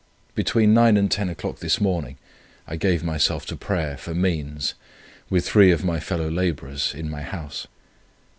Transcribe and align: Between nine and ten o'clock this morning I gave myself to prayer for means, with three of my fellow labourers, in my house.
Between 0.33 0.73
nine 0.73 0.97
and 0.97 1.11
ten 1.11 1.29
o'clock 1.29 1.59
this 1.59 1.79
morning 1.79 2.17
I 2.65 2.75
gave 2.75 3.03
myself 3.03 3.45
to 3.45 3.55
prayer 3.55 3.97
for 3.97 4.15
means, 4.15 4.73
with 5.29 5.45
three 5.47 5.69
of 5.69 5.85
my 5.85 5.99
fellow 5.99 6.27
labourers, 6.27 6.95
in 6.95 7.07
my 7.07 7.21
house. 7.21 7.67